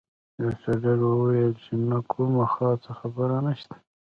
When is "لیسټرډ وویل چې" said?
0.41-1.71